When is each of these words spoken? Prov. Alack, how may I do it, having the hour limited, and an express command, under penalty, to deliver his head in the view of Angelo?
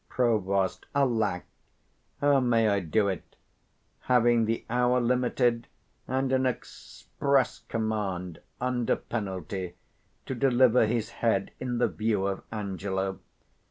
Prov. 0.09 0.49
Alack, 0.95 1.43
how 2.21 2.39
may 2.39 2.67
I 2.67 2.79
do 2.79 3.07
it, 3.07 3.35
having 3.99 4.45
the 4.45 4.65
hour 4.67 4.99
limited, 4.99 5.67
and 6.07 6.33
an 6.33 6.47
express 6.47 7.59
command, 7.69 8.41
under 8.59 8.95
penalty, 8.95 9.75
to 10.25 10.33
deliver 10.33 10.87
his 10.87 11.11
head 11.11 11.51
in 11.59 11.77
the 11.77 11.87
view 11.87 12.25
of 12.25 12.41
Angelo? 12.51 13.19